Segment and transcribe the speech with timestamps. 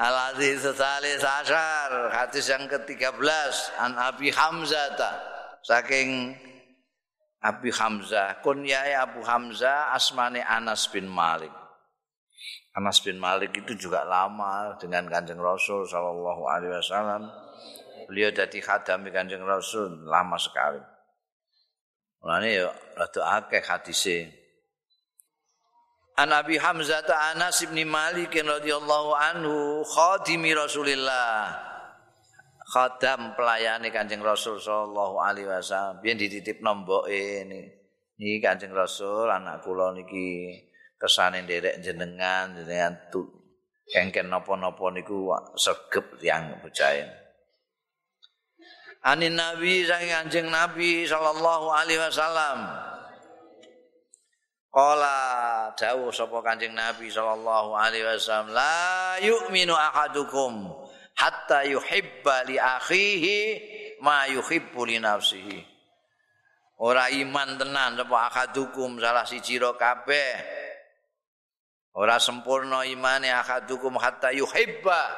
[0.00, 3.20] Al-Hadis Salis Asyar Hadis yang ke-13
[3.76, 4.96] An Abi Hamzah
[5.60, 6.32] Saking
[7.44, 11.52] Abi Hamzah Kunyai Abu Hamzah Asmane Anas bin Malik.
[12.72, 17.28] Anas bin Malik itu juga lama dengan kanjeng Rasul Sallallahu Alaihi Wasallam.
[18.08, 20.80] Beliau jadi khadami kanjeng Rasul lama sekali.
[22.24, 24.39] Mulane ya rada akeh hadise
[26.20, 27.00] An Abi Hamzah
[27.32, 31.56] Anas bin Malik radhiyallahu anhu khadimi Rasulillah.
[32.76, 36.04] Khadam pelayani Kanjeng Rasul sallallahu alaihi wasallam.
[36.04, 37.72] Biyen dititip nomboke ini.
[38.20, 40.60] Niki Kanjeng Rasul anak kula niki
[41.00, 43.24] kesane nderek jenengan jenengan tu
[43.88, 47.08] kengken napa-napa niku segep tiyang bejaen.
[49.08, 52.89] Anin Nabi saking Kanjeng Nabi sallallahu alaihi wasallam.
[54.80, 60.72] Kala dawuh sapa Kanjeng Nabi sallallahu alaihi wasallam la yu'minu ahadukum
[61.20, 63.36] hatta yuhibba li akhihi
[64.00, 65.60] ma yuhibbu li nafsihi.
[66.80, 70.32] Ora iman tenan sapa ahadukum salah siji ro kabeh.
[72.00, 75.12] Ora sempurna imane ahadukum hatta yuhibba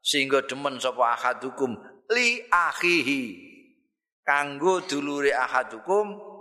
[0.00, 1.76] sehingga demen sapa ahadukum
[2.08, 3.52] li akhihi.
[4.24, 6.33] Kanggo dulure ahadukum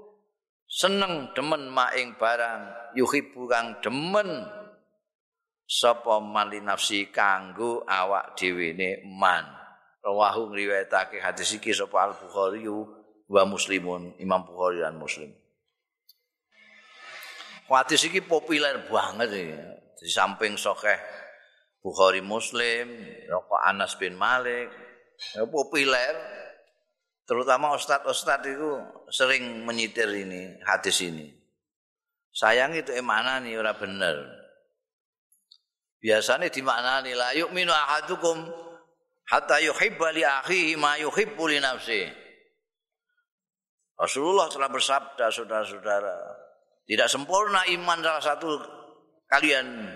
[0.74, 4.50] seneng demen maing barang yuhibbu kang demen.
[5.64, 9.48] Sapa mali nafsi kanggo awak dhewe ne man
[10.04, 15.32] rawahu ngriwayatake hadis iki sapa al bukhari wa muslimun imam bukhari dan muslim.
[17.72, 21.00] Hadis iki populer banget di samping sokeh
[21.80, 22.92] bukhari muslim
[23.32, 24.68] rokok anas bin malik.
[25.34, 26.43] Ya, populer
[27.24, 28.72] terutama ustadz-ustadz itu
[29.12, 31.32] sering menyitir ini hadis ini.
[32.34, 34.18] Sayang itu emana nih ora bener.
[36.02, 38.50] Biasanya di mana nih la yuk minu ahadukum
[39.30, 42.10] hatta yuhibba li akhihi ma yuhibbu li nafsi.
[43.94, 46.18] Rasulullah telah bersabda saudara-saudara,
[46.90, 48.50] tidak sempurna iman salah satu
[49.30, 49.88] kalian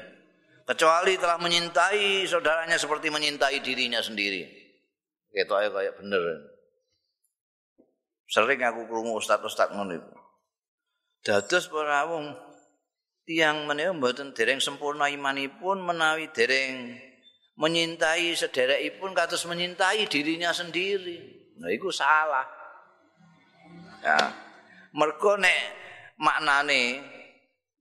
[0.64, 4.46] kecuali telah menyintai saudaranya seperti menyintai dirinya sendiri.
[5.38, 6.24] Aja kayak bener.
[8.28, 10.16] Sering aku krungu ustaz-ustaz ngono iku.
[11.24, 12.36] Dados para wong
[13.24, 16.96] tiyang menika mboten dereng sempurna imanipun menawi dereng
[17.58, 21.18] menyintai sederekipun kados menyintai dirinya sendiri.
[21.58, 22.46] Nah iku salah.
[24.04, 24.20] Ya.
[24.94, 25.60] Mergo nek
[26.22, 27.02] maknane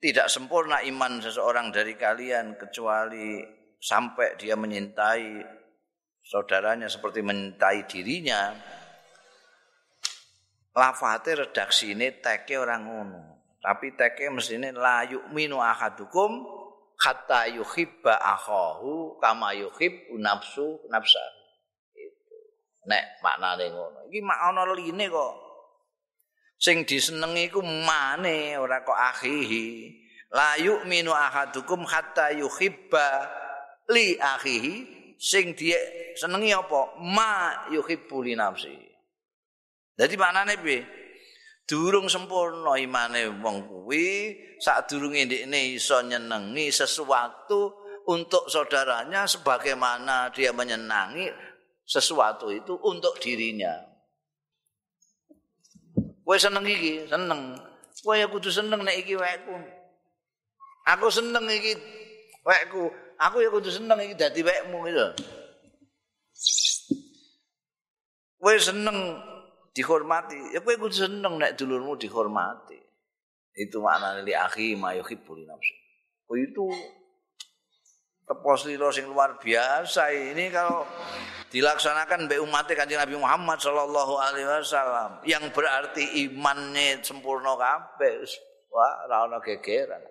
[0.00, 3.40] tidak sempurna iman seseorang dari kalian kecuali
[3.80, 5.44] sampai dia menyintai
[6.24, 8.56] saudaranya seperti menyintai dirinya.
[10.76, 13.40] Lafate redaksine teke ora ngono.
[13.64, 16.44] Tapi teke mestine la yu'minu ahadukum
[17.00, 21.24] hatta yuhibba akhahu kama yuhib nafsu nafsa.
[21.96, 22.38] Itu.
[22.86, 24.06] Nek maknane ngono.
[24.12, 25.34] Iki mak ana line kok.
[26.56, 29.90] Sing disenengi iku mane ora kok akhihi.
[30.30, 33.24] La yu'minu ahadukum hatta yuhibba
[33.88, 34.74] li akhihi
[35.16, 35.80] sing dia
[36.14, 37.00] senengi apa?
[37.00, 38.95] Ma yuhibbu li nafsihi.
[39.96, 40.84] Dadi maknane piye?
[41.66, 47.74] Durung sempurna imane wong kuwi, sadurunge ndekne iso nyenengi sesuatu
[48.06, 51.26] untuk saudaranya sebagaimana dia menyenangi
[51.82, 53.82] sesuatu itu untuk dirinya.
[56.22, 57.58] Kowe seneng iki, seneng.
[58.02, 59.58] Kowe ya kudu seneng nek iki wekku.
[60.86, 61.74] Aku seneng iki
[62.46, 62.90] wekku.
[63.18, 65.06] Aku ya kudu seneng iki dadi wekmu gitu.
[68.38, 69.18] Kowe seneng
[69.76, 70.56] dihormati.
[70.56, 72.80] Ya kowe kudu seneng nek dulurmu dihormati.
[73.52, 75.76] Itu maknane li akhi ma yuhibbu li nafsi.
[76.32, 76.64] Oh itu
[78.26, 80.82] tepos lilo sing luar biasa ini kalau
[81.46, 88.26] dilaksanakan be umat kanjeng Nabi Muhammad sallallahu alaihi wasallam yang berarti imannya sempurna kabeh
[88.74, 90.02] wah ora ana gegeran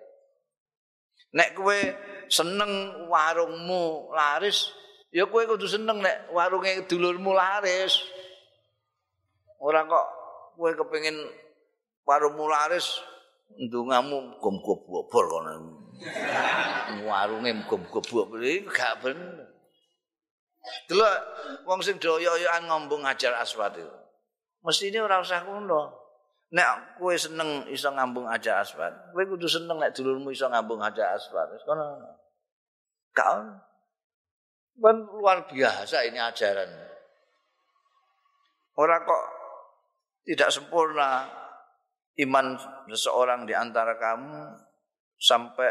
[1.36, 1.76] nek kowe
[2.32, 4.72] seneng warungmu laris
[5.12, 8.00] ya kowe kudu seneng nek warunge dulurmu laris
[9.60, 10.06] Ora kok
[10.56, 11.16] kowe kepengin
[12.04, 13.00] warung laris
[13.56, 15.52] ndongamu gom-gom bobor kono.
[17.06, 19.48] Warunge gom-gom bobor iki gak bener.
[20.90, 21.14] Delok
[21.62, 23.94] wong sing doyo-yoan ngambung ajar aswat itu.
[24.66, 26.06] Mestine ora usah ngono.
[26.46, 31.18] Nek kowe seneng iso ngambung ajar aswat, kowe kudu seneng nek dulurmu iso ngambung ajar
[31.18, 31.50] aswat.
[31.50, 32.06] Wis kono.
[33.10, 33.42] Kau
[34.76, 36.68] kan luar biasa ini ajaran.
[38.76, 39.22] Ora kok
[40.26, 41.30] tidak sempurna
[42.18, 42.58] iman
[42.90, 44.58] seseorang di antara kamu
[45.14, 45.70] sampai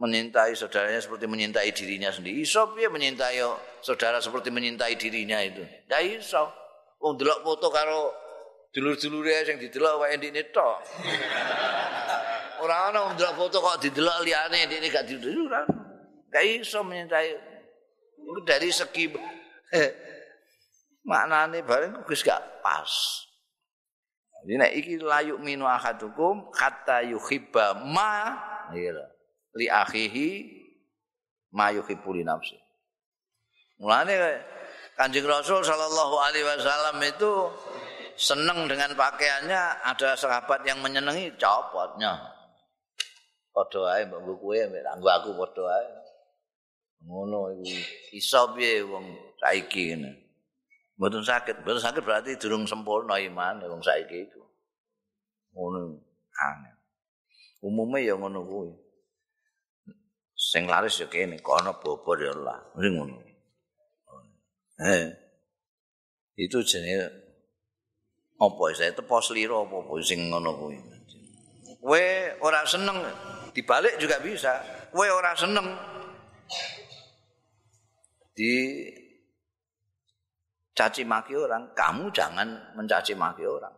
[0.00, 2.42] menyintai saudaranya seperti menyintai dirinya sendiri.
[2.42, 3.38] Iso piye menyintai
[3.84, 5.62] saudara seperti menyintai dirinya itu?
[5.86, 6.50] Ya iso.
[6.98, 8.12] Wong delok foto karo
[8.72, 10.76] dulur-dulure sing didelok wae ndine tok.
[12.64, 15.62] Ora ana wong delok foto kok didelok liyane ndine gak didelok ora.
[16.32, 17.52] Gak iso menyintai.
[18.44, 19.10] Dari segi
[21.10, 22.88] maknane bareng wis gak pas.
[24.40, 28.36] Jadi nek iki layuk minu ahadukum kata yuhibba ma
[28.72, 29.04] iya
[29.52, 30.28] li akhihi
[31.52, 32.56] ma yuhibbu li nafsi.
[33.80, 34.16] Mulane
[35.00, 37.32] Kanjeng Rasul sallallahu alaihi wasallam itu
[38.20, 42.20] seneng dengan pakaiannya, ada sahabat yang menyenangi copotnya.
[43.48, 45.88] Padha ae mbok kowe mbek aku padha ae.
[47.08, 47.72] Ngono iku
[48.12, 49.08] iso piye wong
[49.40, 50.19] saiki ngene.
[51.00, 54.44] Mboten sakit, mboten sakit berarti durung sempurna iman wong saiki iku.
[55.56, 55.96] Ngono
[56.36, 56.76] aneh.
[57.64, 58.68] Umume ya ngono kuwi.
[60.36, 62.60] Sing laris ya kene, kono bobor ya lah.
[62.76, 63.16] Ning ngono.
[64.76, 65.08] Eh.
[66.36, 67.08] Itu jenenge
[68.36, 70.76] apa saya tepo sliro apa apa sing ngono kuwi.
[71.80, 72.04] Kowe
[72.44, 73.00] ora seneng
[73.56, 74.60] dibalik juga bisa.
[74.92, 75.64] Kowe ora seneng
[78.36, 78.52] di
[80.80, 83.76] caci maki orang, kamu jangan mencaci maki orang.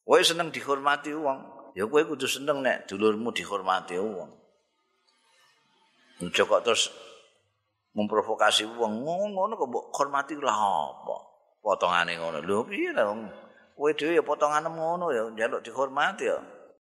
[0.00, 1.38] Kowe seneng dihormati wong,
[1.76, 4.32] ya kowe kudu seneng nek dulurmu dihormati wong.
[6.24, 6.88] Ojo kok terus
[7.92, 11.16] memprovokasi wong ngono kok mbok hormati lah apa?
[11.60, 12.40] Potongane ngono.
[12.40, 13.28] Lho piye lah wong
[13.76, 16.40] kowe dhewe ya potongane ngono ya njaluk dihormati ya.